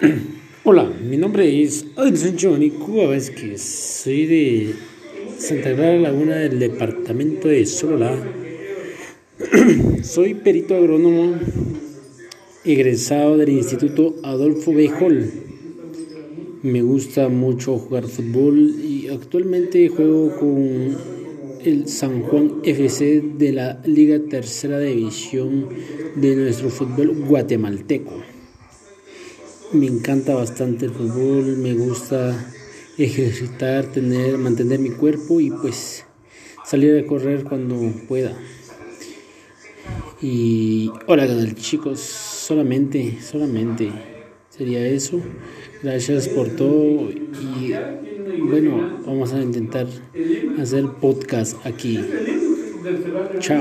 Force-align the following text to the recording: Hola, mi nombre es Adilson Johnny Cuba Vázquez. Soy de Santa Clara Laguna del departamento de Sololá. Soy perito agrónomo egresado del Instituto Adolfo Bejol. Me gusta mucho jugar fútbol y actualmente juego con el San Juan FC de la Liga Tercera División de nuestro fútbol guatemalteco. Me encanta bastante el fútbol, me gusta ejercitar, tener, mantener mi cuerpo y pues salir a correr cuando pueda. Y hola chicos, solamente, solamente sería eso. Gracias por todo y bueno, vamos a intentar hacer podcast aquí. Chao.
Hola, 0.64 0.84
mi 0.84 1.16
nombre 1.16 1.62
es 1.62 1.84
Adilson 1.96 2.36
Johnny 2.40 2.70
Cuba 2.70 3.08
Vázquez. 3.08 3.60
Soy 3.60 4.26
de 4.26 4.74
Santa 5.38 5.74
Clara 5.74 5.98
Laguna 5.98 6.36
del 6.36 6.58
departamento 6.58 7.48
de 7.48 7.66
Sololá. 7.66 8.16
Soy 10.02 10.34
perito 10.34 10.74
agrónomo 10.74 11.34
egresado 12.64 13.36
del 13.36 13.50
Instituto 13.50 14.16
Adolfo 14.22 14.72
Bejol. 14.72 15.30
Me 16.62 16.82
gusta 16.82 17.28
mucho 17.28 17.78
jugar 17.78 18.06
fútbol 18.06 18.76
y 18.82 19.08
actualmente 19.08 19.88
juego 19.88 20.36
con 20.36 20.96
el 21.64 21.86
San 21.88 22.22
Juan 22.22 22.60
FC 22.64 23.22
de 23.36 23.52
la 23.52 23.82
Liga 23.84 24.18
Tercera 24.28 24.80
División 24.80 25.68
de 26.16 26.36
nuestro 26.36 26.70
fútbol 26.70 27.14
guatemalteco. 27.26 28.31
Me 29.72 29.86
encanta 29.86 30.34
bastante 30.34 30.84
el 30.86 30.92
fútbol, 30.92 31.56
me 31.56 31.72
gusta 31.72 32.52
ejercitar, 32.98 33.86
tener, 33.86 34.36
mantener 34.36 34.78
mi 34.78 34.90
cuerpo 34.90 35.40
y 35.40 35.50
pues 35.50 36.04
salir 36.64 37.02
a 37.02 37.06
correr 37.06 37.44
cuando 37.44 37.76
pueda. 38.06 38.36
Y 40.20 40.90
hola 41.06 41.26
chicos, 41.54 42.00
solamente, 42.00 43.18
solamente 43.22 43.90
sería 44.50 44.86
eso. 44.86 45.20
Gracias 45.82 46.28
por 46.28 46.48
todo 46.50 47.10
y 47.10 47.74
bueno, 48.40 49.00
vamos 49.06 49.32
a 49.32 49.40
intentar 49.40 49.86
hacer 50.60 50.84
podcast 51.00 51.64
aquí. 51.64 51.98
Chao. 53.38 53.60